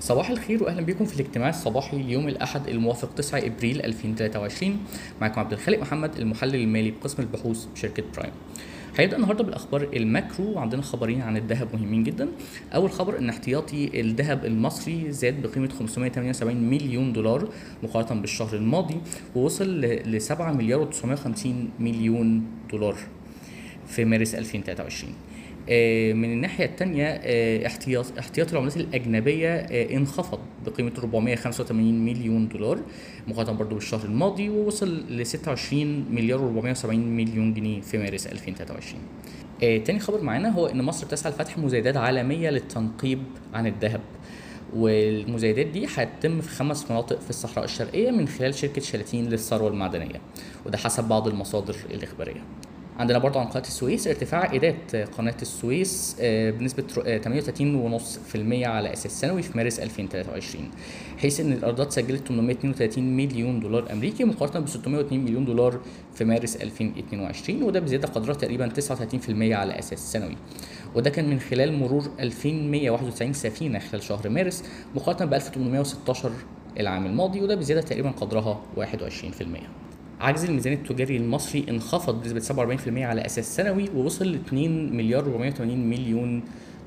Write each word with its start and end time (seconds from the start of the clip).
صباح 0.00 0.30
الخير 0.30 0.62
واهلا 0.62 0.82
بكم 0.82 1.04
في 1.04 1.20
الاجتماع 1.20 1.48
الصباحي 1.48 2.02
ليوم 2.02 2.28
الأحد 2.28 2.68
الموافق 2.68 3.14
9 3.14 3.38
إبريل 3.46 3.82
2023 3.82 4.78
معكم 5.20 5.40
عبد 5.40 5.52
الخالق 5.52 5.80
محمد 5.80 6.16
المحلل 6.16 6.54
المالي 6.54 6.90
بقسم 6.90 7.22
البحوث 7.22 7.64
بشركه 7.64 8.02
برايم. 8.16 8.32
هيبدأ 8.96 9.16
النهارده 9.16 9.44
بالأخبار 9.44 9.82
الماكرو. 9.82 10.52
وعندنا 10.52 10.82
خبرين 10.82 11.22
عن 11.22 11.36
الذهب 11.36 11.68
مهمين 11.74 12.04
جدا. 12.04 12.28
أول 12.74 12.90
خبر 12.90 13.18
إن 13.18 13.28
احتياطي 13.28 14.00
الذهب 14.00 14.44
المصري 14.44 15.12
زاد 15.12 15.42
بقيمة 15.42 15.68
578 15.78 16.56
مليون 16.70 17.12
دولار 17.12 17.48
مقارنة 17.82 18.20
بالشهر 18.20 18.56
الماضي 18.56 18.96
ووصل 19.34 19.80
ل 19.80 20.20
7 20.20 20.52
مليار 20.52 20.90
و950 20.92 21.46
مليون 21.80 22.42
دولار 22.70 22.96
في 23.86 24.04
مارس 24.04 24.34
2023 24.34 25.12
آه، 25.12 25.29
من 26.14 26.32
الناحية 26.32 26.64
التانية 26.64 27.06
آه، 27.06 27.66
احتياط 27.66 28.06
احتياط 28.18 28.50
العملات 28.52 28.76
الأجنبية 28.76 29.48
آه، 29.48 29.96
انخفض 29.96 30.38
بقيمة 30.66 30.92
485 30.98 32.04
مليون 32.04 32.48
دولار 32.48 32.78
مقارنة 33.28 33.52
برضو 33.52 33.74
بالشهر 33.74 34.04
الماضي 34.04 34.48
ووصل 34.48 35.04
ل 35.10 35.26
26 35.26 36.04
مليار 36.10 36.38
و470 36.38 36.84
مليون 36.86 37.54
جنيه 37.54 37.80
في 37.80 37.98
مارس 37.98 38.26
2023 38.26 39.00
آه، 39.62 39.78
تاني 39.78 39.98
خبر 39.98 40.22
معانا 40.22 40.48
هو 40.48 40.66
إن 40.66 40.82
مصر 40.82 41.06
بتسعى 41.06 41.32
لفتح 41.32 41.58
مزايدات 41.58 41.96
عالمية 41.96 42.50
للتنقيب 42.50 43.22
عن 43.54 43.66
الذهب. 43.66 44.00
والمزايدات 44.76 45.66
دي 45.66 45.86
هتتم 45.96 46.40
في 46.40 46.48
خمس 46.48 46.90
مناطق 46.90 47.20
في 47.20 47.30
الصحراء 47.30 47.64
الشرقية 47.64 48.10
من 48.10 48.28
خلال 48.28 48.54
شركة 48.54 48.82
شلاتين 48.82 49.28
للثروة 49.28 49.68
المعدنية 49.68 50.20
وده 50.66 50.78
حسب 50.78 51.04
بعض 51.08 51.28
المصادر 51.28 51.76
الإخبارية. 51.90 52.40
عندنا 53.00 53.18
برضه 53.18 53.40
عن 53.40 53.46
قناة 53.46 53.62
السويس 53.66 54.06
ارتفاع 54.06 54.52
ايرادات 54.52 54.96
قناة 54.96 55.34
السويس 55.42 56.16
آه، 56.20 56.50
بنسبة 56.50 56.84
رو- 56.96 57.02
آه، 57.06 57.18
38.5% 57.18 58.66
على 58.66 58.92
أساس 58.92 59.20
سنوي 59.20 59.42
في 59.42 59.56
مارس 59.56 59.80
2023 59.80 60.70
حيث 61.18 61.40
إن 61.40 61.52
الايرادات 61.52 61.92
سجلت 61.92 62.28
832 62.28 63.16
مليون 63.16 63.60
دولار 63.60 63.92
أمريكي 63.92 64.24
مقارنة 64.24 64.60
ب 64.60 64.68
602 64.68 65.24
مليون 65.24 65.44
دولار 65.44 65.80
في 66.14 66.24
مارس 66.24 66.56
2022 66.56 67.62
وده 67.62 67.80
بزيادة 67.80 68.08
قدرها 68.08 68.34
تقريبا 68.34 68.68
39% 68.68 69.54
على 69.54 69.78
أساس 69.78 70.12
سنوي. 70.12 70.36
وده 70.94 71.10
كان 71.10 71.30
من 71.30 71.40
خلال 71.40 71.72
مرور 71.78 72.04
2191 72.20 73.32
سفينة 73.32 73.78
خلال 73.78 74.02
شهر 74.02 74.28
مارس 74.28 74.64
مقارنة 74.94 75.24
ب 75.30 75.34
1816 75.34 76.30
العام 76.80 77.06
الماضي 77.06 77.40
وده 77.40 77.54
بزيادة 77.54 77.80
تقريبا 77.82 78.10
قدرها 78.10 78.60
21% 78.76 79.79
عجز 80.20 80.44
الميزان 80.44 80.72
التجاري 80.72 81.16
المصري 81.16 81.64
انخفض 81.68 82.22
بنسبة 82.22 82.40
47% 82.40 82.88
على 82.98 83.26
أساس 83.26 83.56
سنوي 83.56 83.88
ووصل 83.94 84.26
ل 84.26 84.34
2 84.34 84.96
مليار 84.96 85.24
و480 85.24 85.60
مليون 85.60 86.42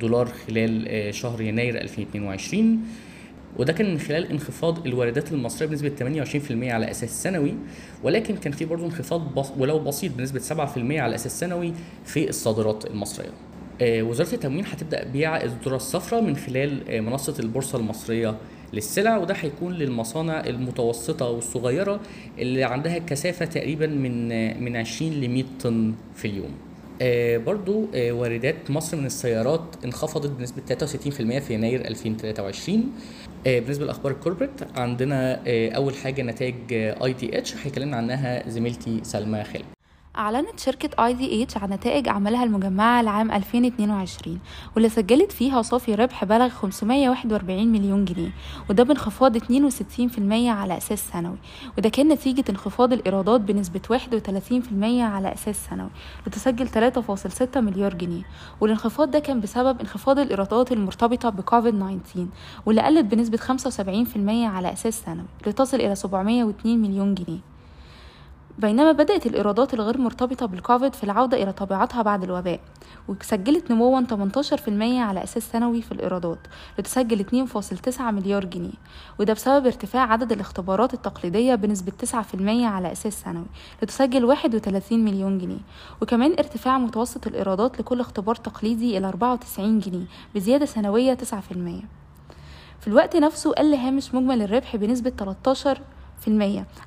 دولار 0.00 0.26
خلال 0.26 0.88
آه، 0.88 1.10
شهر 1.10 1.40
يناير 1.40 1.80
2022 1.80 2.80
وده 3.58 3.72
كان 3.72 3.90
من 3.90 3.98
خلال 3.98 4.30
انخفاض 4.30 4.86
الواردات 4.86 5.32
المصرية 5.32 5.68
بنسبة 5.68 5.92
28% 6.68 6.72
على 6.72 6.90
أساس 6.90 7.22
سنوي 7.22 7.54
ولكن 8.02 8.36
كان 8.36 8.52
في 8.52 8.64
برضه 8.64 8.84
انخفاض 8.84 9.50
ولو 9.58 9.78
بسيط 9.78 10.12
بنسبة 10.12 10.40
7% 10.40 10.78
على 11.00 11.14
أساس 11.14 11.40
سنوي 11.40 11.72
في 12.04 12.28
الصادرات 12.28 12.86
المصرية. 12.86 13.30
آه، 13.82 14.02
وزارة 14.02 14.34
التموين 14.34 14.64
هتبدأ 14.66 15.04
بيع 15.04 15.42
الذرة 15.42 15.76
الصفراء 15.76 16.22
من 16.22 16.36
خلال 16.36 16.90
آه، 16.90 17.00
منصة 17.00 17.34
البورصة 17.40 17.78
المصرية 17.78 18.36
للسلع 18.72 19.16
وده 19.16 19.34
هيكون 19.34 19.72
للمصانع 19.72 20.40
المتوسطة 20.40 21.28
والصغيرة 21.28 22.00
اللي 22.38 22.64
عندها 22.64 22.98
كثافة 22.98 23.44
تقريبا 23.44 23.86
من 23.86 24.28
من 24.64 24.76
20 24.76 25.12
ل 25.12 25.28
100 25.28 25.44
طن 25.62 25.94
في 26.14 26.24
اليوم. 26.28 26.50
آه 27.02 27.36
برضو 27.38 27.86
آه 27.94 28.12
واردات 28.12 28.70
مصر 28.70 28.96
من 28.96 29.06
السيارات 29.06 29.62
انخفضت 29.84 30.30
بنسبة 30.30 30.62
63% 31.38 31.38
في 31.42 31.54
يناير 31.54 31.88
2023 31.88 32.84
آه 33.46 33.58
بالنسبة 33.58 33.86
لأخبار 33.86 34.12
ال 34.12 34.16
corporate 34.16 34.50
عندنا 34.76 35.40
آه 35.46 35.70
أول 35.70 35.94
حاجة 35.94 36.22
نتائج 36.22 36.54
IDH 36.72 37.54
هيكلمنا 37.66 37.96
عنها 37.96 38.48
زميلتي 38.48 39.00
سلمى 39.02 39.44
خالد 39.44 39.75
أعلنت 40.18 40.60
شركة 40.60 40.88
IDH 41.12 41.56
عن 41.62 41.70
نتائج 41.70 42.08
أعمالها 42.08 42.44
المجمعة 42.44 43.02
لعام 43.02 43.30
2022 43.30 44.38
واللي 44.74 44.88
سجلت 44.88 45.32
فيها 45.32 45.62
صافي 45.62 45.94
ربح 45.94 46.24
بلغ 46.24 46.48
541 46.48 47.66
مليون 47.66 48.04
جنيه 48.04 48.30
وده 48.70 48.82
بانخفاض 48.82 49.38
62% 49.38 49.42
على 50.32 50.76
أساس 50.76 51.08
سنوي 51.12 51.36
وده 51.78 51.88
كان 51.88 52.08
نتيجة 52.08 52.44
انخفاض 52.50 52.92
الإيرادات 52.92 53.40
بنسبة 53.40 53.80
31% 53.90 54.72
على 54.84 55.32
أساس 55.32 55.66
سنوي 55.70 55.90
لتسجل 56.26 56.92
3.6 57.54 57.58
مليار 57.58 57.94
جنيه 57.94 58.22
والانخفاض 58.60 59.10
ده 59.10 59.18
كان 59.18 59.40
بسبب 59.40 59.80
انخفاض 59.80 60.18
الإيرادات 60.18 60.72
المرتبطة 60.72 61.28
بكوفيد 61.30 61.74
19 61.74 62.26
واللي 62.66 62.82
قلت 62.82 63.04
بنسبة 63.04 63.38
75% 63.38 64.18
على 64.54 64.72
أساس 64.72 65.02
سنوي 65.02 65.26
لتصل 65.46 65.76
إلى 65.76 65.94
702 65.94 66.78
مليون 66.78 67.14
جنيه. 67.14 67.55
بينما 68.58 68.92
بدأت 68.92 69.26
الإيرادات 69.26 69.74
الغير 69.74 69.98
مرتبطة 69.98 70.46
بالكوفيد 70.46 70.94
في 70.94 71.04
العودة 71.04 71.42
إلى 71.42 71.52
طبيعتها 71.52 72.02
بعد 72.02 72.24
الوباء 72.24 72.60
وسجلت 73.08 73.70
نموا 73.70 74.00
18% 74.00 74.68
على 74.80 75.24
أساس 75.24 75.50
سنوي 75.52 75.82
في 75.82 75.92
الإيرادات 75.92 76.38
لتسجل 76.78 77.46
2.9 77.90 78.00
مليار 78.00 78.44
جنيه 78.44 78.72
وده 79.18 79.32
بسبب 79.32 79.66
ارتفاع 79.66 80.12
عدد 80.12 80.32
الاختبارات 80.32 80.94
التقليدية 80.94 81.54
بنسبة 81.54 81.92
9% 82.04 82.14
على 82.44 82.92
أساس 82.92 83.20
سنوي 83.22 83.46
لتسجل 83.82 84.24
31 84.24 85.04
مليون 85.04 85.38
جنيه 85.38 85.60
وكمان 86.02 86.32
ارتفاع 86.32 86.78
متوسط 86.78 87.26
الإيرادات 87.26 87.80
لكل 87.80 88.00
اختبار 88.00 88.34
تقليدي 88.34 88.98
إلى 88.98 89.08
94 89.08 89.78
جنيه 89.78 90.04
بزيادة 90.34 90.66
سنوية 90.66 91.14
9% 91.14 91.16
في 92.80 92.86
الوقت 92.88 93.16
نفسه 93.16 93.52
قل 93.52 93.74
هامش 93.74 94.14
مجمل 94.14 94.42
الربح 94.42 94.76
بنسبة 94.76 95.10
13 95.10 95.74
في 95.74 95.80
المية 95.82 95.95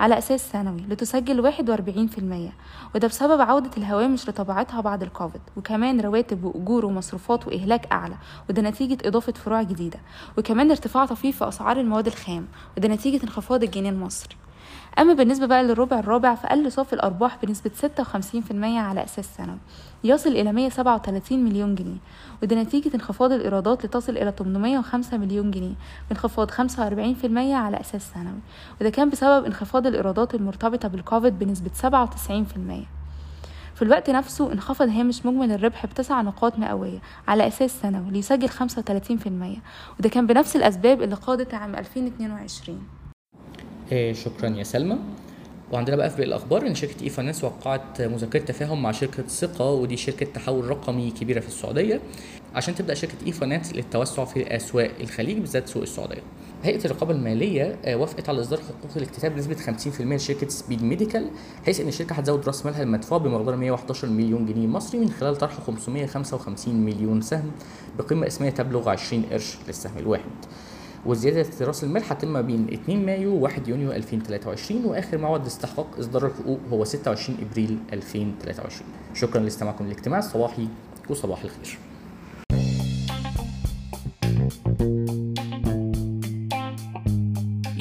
على 0.00 0.18
أساس 0.18 0.50
سنوي 0.52 0.80
لتسجل 0.80 1.40
واحد 1.40 1.70
وأربعين 1.70 2.06
في 2.06 2.18
المية 2.18 2.52
وده 2.94 3.08
بسبب 3.08 3.40
عودة 3.40 3.70
الهوامش 3.76 4.28
لطبيعتها 4.28 4.80
بعد 4.80 5.02
الكوفيد 5.02 5.40
وكمان 5.56 6.00
رواتب 6.00 6.44
وأجور 6.44 6.86
ومصروفات 6.86 7.46
وإهلاك 7.46 7.92
أعلى 7.92 8.14
وده 8.50 8.62
نتيجة 8.62 9.08
إضافة 9.08 9.32
فروع 9.32 9.62
جديدة 9.62 9.98
وكمان 10.38 10.70
ارتفاع 10.70 11.06
طفيف 11.06 11.38
في 11.38 11.48
أسعار 11.48 11.80
المواد 11.80 12.06
الخام 12.06 12.46
وده 12.76 12.88
نتيجة 12.88 13.22
انخفاض 13.24 13.62
الجنيه 13.62 13.90
المصري. 13.90 14.36
أما 14.98 15.12
بالنسبة 15.14 15.46
بقى 15.46 15.64
للربع 15.64 15.98
الرابع 15.98 16.34
فقل 16.34 16.72
صافي 16.72 16.92
الأرباح 16.92 17.38
بنسبة 17.42 17.70
56% 17.70 18.54
على 18.64 19.04
أساس 19.04 19.36
سنوي 19.36 19.58
يصل 20.04 20.30
إلى 20.30 20.52
137 20.52 21.44
مليون 21.44 21.74
جنيه. 21.74 21.96
وده 22.42 22.62
نتيجة 22.62 22.94
انخفاض 22.94 23.32
الإيرادات 23.32 23.84
لتصل 23.84 24.16
إلى 24.16 24.32
805 24.38 25.16
مليون 25.16 25.50
جنيه. 25.50 25.74
بانخفاض 26.08 26.50
45% 26.50 26.54
على 27.36 27.80
أساس 27.80 28.10
سنوي 28.14 28.40
وده 28.80 28.90
كان 28.90 29.10
بسبب 29.10 29.44
انخفاض 29.44 29.86
الإيرادات 29.86 30.34
المرتبطة 30.34 30.88
بالكوفيد 30.88 31.38
بنسبة 31.38 31.70
97% 31.70 32.86
في 33.74 33.82
الوقت 33.82 34.10
نفسه 34.10 34.52
انخفض 34.52 34.88
هامش 34.88 35.26
مجمل 35.26 35.52
الربح 35.52 35.86
بتسع 35.86 36.22
نقاط 36.22 36.58
مئوية 36.58 36.98
على 37.28 37.46
أساس 37.46 37.80
سنوي 37.82 38.10
ليسجل 38.10 38.48
35% 38.48 38.52
وده 40.00 40.08
كان 40.08 40.26
بنفس 40.26 40.56
الأسباب 40.56 41.02
اللي 41.02 41.14
قادت 41.14 41.54
عام 41.54 41.74
2022 41.74 42.78
آه، 42.78 43.05
شكرا 44.12 44.48
يا 44.56 44.62
سلمى 44.62 44.98
وعندنا 45.72 45.96
بقى 45.96 46.10
في 46.10 46.22
الأخبار 46.22 46.66
إن 46.66 46.74
شركة 46.74 47.02
e-finance 47.04 47.44
وقعت 47.44 48.02
مذكرة 48.02 48.40
تفاهم 48.40 48.82
مع 48.82 48.92
شركة 48.92 49.22
ثقة 49.26 49.70
ودي 49.72 49.96
شركة 49.96 50.26
تحول 50.26 50.68
رقمي 50.68 51.10
كبيرة 51.10 51.40
في 51.40 51.48
السعودية 51.48 52.00
عشان 52.54 52.74
تبدأ 52.74 52.94
شركة 52.94 53.14
e-finance 53.26 53.72
للتوسع 53.74 54.24
في 54.24 54.56
أسواق 54.56 54.90
الخليج 55.00 55.38
بالذات 55.38 55.68
سوق 55.68 55.82
السعودية. 55.82 56.22
هيئة 56.64 56.84
الرقابة 56.84 57.12
المالية 57.12 57.76
آه، 57.84 57.96
وافقت 57.96 58.28
على 58.28 58.40
إصدار 58.40 58.58
حقوق 58.58 58.96
الاكتتاب 58.96 59.34
بنسبة 59.34 59.54
50% 59.54 60.00
لشركة 60.00 60.48
Speed 60.48 60.82
Medical 60.82 61.30
حيث 61.66 61.80
إن 61.80 61.88
الشركة 61.88 62.14
هتزود 62.14 62.46
رأس 62.46 62.66
مالها 62.66 62.82
المدفوع 62.82 63.18
بمقدار 63.18 63.56
111 63.56 64.08
مليون 64.08 64.46
جنيه 64.46 64.66
مصري 64.66 65.00
من 65.00 65.10
خلال 65.10 65.36
طرح 65.36 65.52
555 65.66 66.74
مليون 66.74 67.20
سهم 67.20 67.50
بقيمة 67.98 68.26
اسمية 68.26 68.50
تبلغ 68.50 68.88
20 68.88 69.22
قرش 69.32 69.56
للسهم 69.68 69.98
الواحد. 69.98 70.30
وزيادة 71.06 71.66
راس 71.66 71.84
المال 71.84 72.02
هتتم 72.08 72.42
بين 72.42 72.66
2 72.72 73.06
مايو 73.06 73.32
و 73.34 73.40
1 73.40 73.68
يونيو 73.68 73.92
2023 73.92 74.84
وآخر 74.84 75.18
موعد 75.18 75.44
لاستحقاق 75.44 75.86
إصدار 75.98 76.26
الحقوق 76.26 76.58
هو 76.70 76.84
26 76.84 77.38
إبريل 77.50 77.78
2023 77.92 78.90
شكرا 79.14 79.40
لاستماعكم 79.40 79.84
للاجتماع 79.84 80.18
الصباحي 80.18 80.68
وصباح 81.10 81.42
الخير. 81.44 81.78